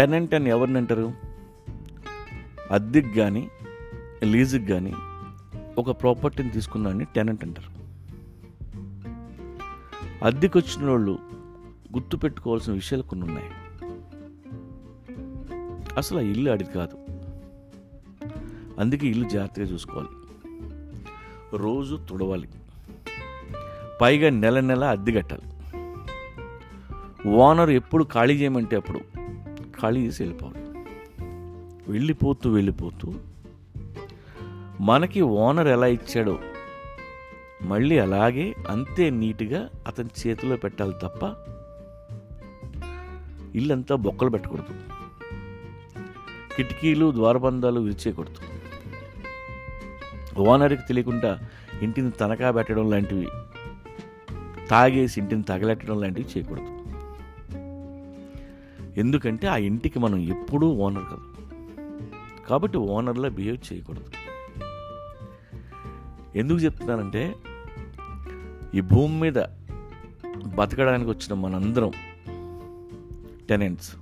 [0.00, 1.12] Tenant అని ఎవరిని అంటారు?
[2.70, 3.50] అద్దెకి కానీ
[4.24, 4.94] లీజుకి కానీ
[5.78, 7.80] ఒక ప్రాపర్టీని తీసుకున్నాన్ని టెనెంట్ అంటారు.
[10.24, 11.18] అద్దెకి వచ్చిన వాళ్ళు
[11.92, 13.46] గుర్తుపెట్టుకోవాల్సిన విషయాలు కొన్ని ఉన్నాయి.
[15.96, 16.98] అసలు ఆ ఇల్లు అడిది కాదు.
[18.80, 20.08] అందుకే ఇల్లు జాగ్రత్తగా చూసుకోవాలి.
[21.56, 22.48] రోజు తుడవాలి.
[24.00, 25.42] పైగా నెల నెల అద్దె కట్టాలి.
[27.28, 29.09] ఓనర్ ఎప్పుడు ఖాళీ చేయమంటే అప్పుడు
[29.82, 30.60] ఖాళీ చేసి వెళ్ళిపోవాలి.
[31.92, 33.14] వెళ్ళిపోతూ వెళ్ళిపోతూ
[34.80, 36.38] మనకి ఓనర్ ఎలా ఇచ్చాడో
[37.62, 41.34] మళ్ళీ అలాగే అంతే నీట్గా అతని చేతిలో పెట్టాలి తప్ప
[43.54, 44.74] ఇల్లంతా బొక్కలు పెట్టకూడదు.
[46.56, 48.40] కిటికీలు ద్వారబంధాలు విరిచేయకూడదు.
[50.40, 51.38] ఓనర్కి తెలియకుండా
[51.82, 53.28] ఇంటిని తనఖా పెట్టడం లాంటివి
[54.68, 56.79] తాగేసి ఇంటిని తగలెట్టడం లాంటివి చేయకూడదు.
[58.96, 61.34] ఎందుకంటే ఆ ఇంటికి మనం ఎప్పుడూ ఓనర్ కదా.
[62.48, 64.04] కాబట్టి ఓనర్లా బిహేవ్ చేయకూడదు.
[66.36, 67.34] ఎందుకు చెప్తున్నానంటే
[68.74, 69.34] ఈ భూమి మీద
[70.54, 71.90] బతకడానికి వచ్చిన మనందరం
[73.48, 73.96] టెనెంట్స్.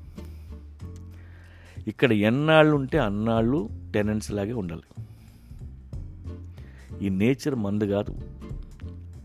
[1.88, 4.82] ఇక్కడ ఎన్నాళ్ళు ఉంటే అన్నాళ్ళు టెనెంట్స్ లాగే ఉండాలి.
[7.06, 8.14] ఈ నేచర్ మందు కాదు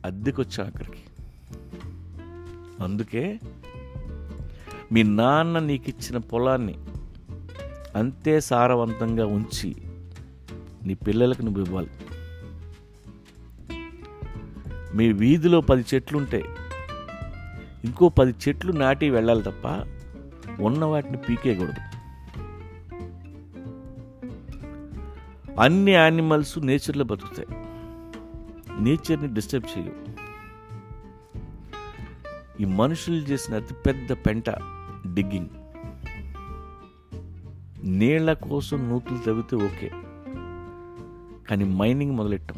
[0.06, 0.98] అద్దెకొచ్చాం అక్కడికి.
[2.84, 3.40] అందుకే
[4.94, 6.76] మీ నాన్న నీకు ఇచ్చిన పొలాన్ని
[7.96, 9.76] అంతే సారవంతంగా ఉంచి
[10.84, 11.90] నీ పిల్లలకు నువ్వు ఇవ్వాలి.
[14.96, 16.44] మీ వీధిలో పది చెట్లు ఉంటే
[17.86, 19.68] ఇంకో పది చెట్లు నాటి వెళ్ళాలి తప్ప
[20.62, 21.82] ఉన్న వాటిని పీకేయకూడదు.
[25.62, 27.48] అన్ని యానిమల్స్ నేచర్లో బతుకుతాయి.
[28.84, 30.14] నేచర్ని డిస్టర్బ్ చేయవు.
[32.62, 34.50] ఈ మనుషులు చేసిన అతిపెద్ద పెంట
[35.14, 35.50] డిగ్గింగ్
[37.84, 39.92] నీళ్ళ కోసం నూతులు తవ్వితే ఓకే
[41.50, 42.58] కానీ మైనింగ్ మొదలెట్టాం.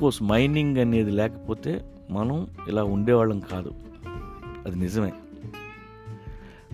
[0.00, 3.74] కోర్స్ మైనింగ్ అనేది లేకపోతే మనం ఇలా ఉండేవాళ్ళం కాదు.
[4.66, 5.12] అది నిజమే.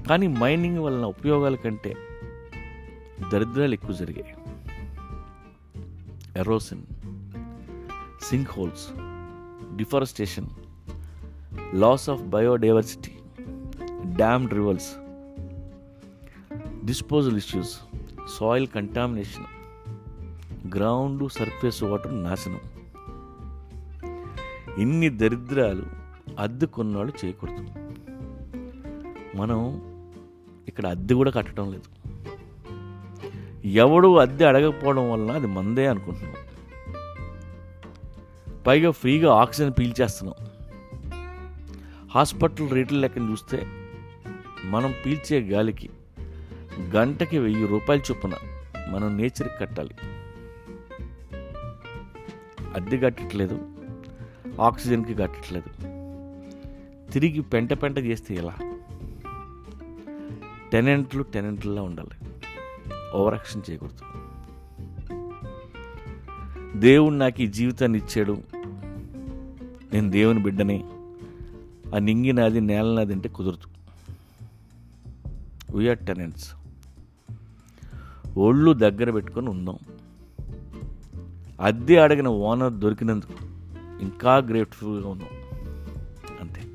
[0.09, 1.97] కానీ మైనింగ్ వలన ఉపయోగాల కంటే
[3.33, 4.35] దరిద్రాలు ఎక్కువ జరిగాయి.
[6.37, 6.83] Erosion
[8.23, 8.89] sink holes
[9.77, 10.47] deforestation
[11.75, 13.11] loss of biodiversity
[14.17, 14.95] dammed rivers
[16.87, 17.79] disposal issues
[18.39, 19.45] soil contamination
[20.77, 22.61] ground surface water నాశనం.
[24.79, 25.87] ఇన్ని దరిద్రాలు
[26.39, 27.67] అద్దె కొన్నాళ్ళు చేయకూడదు
[29.37, 29.83] మనం
[30.69, 32.17] ఇక్కడ అద్దె కూడా కట్టడం లేదు.
[33.67, 36.35] ఎవడు అద్దె అడగకపోవడం వలన అది మందే అనుకుంటున్నాం.
[38.67, 40.47] పైగా ఫ్రీగా ఆక్సిజన్ పీల్చేస్తున్నాం.
[42.11, 43.82] హాస్పిటల్ రేట్ల లెక్కన చూస్తే
[44.65, 45.91] మనం పీల్చే గాలికి
[46.81, 48.33] గంటకి వెయ్యి రూపాయలు చొప్పున
[48.91, 49.95] మనం నేచర్కి కట్టాలి.
[52.75, 53.69] అద్దె కట్టట్లేదు
[54.61, 55.69] ఆక్సిజన్కి కట్టట్లేదు.
[57.13, 58.57] తిరిగి పెంట పెంట చేస్తే ఎలా?
[60.73, 62.31] టెనెంట్లు టెనెంట్లా ఉండాలి.
[63.15, 63.99] ఓవర్ యాక్షన్ చేయకూడదు.
[66.79, 68.39] దేవుడు నాకు ఈ జీవితాన్ని ఇచ్చాడు.
[69.93, 70.85] నేను దేవుని బిడ్డని.
[71.95, 73.82] ఆ నింగి నాది నేల నాది అంటే కుదరదు.
[75.73, 76.55] వీఆర్ టెనెంట్స్
[78.37, 79.79] ఒళ్ళు దగ్గర పెట్టుకొని ఉందాం.
[81.61, 83.33] అద్దె అడిగిన ఓనర్ దొరికినందుకు
[84.01, 85.29] ఇంకా గ్రేట్ఫుల్గా ఉన్నాం.
[86.41, 86.72] అంతే.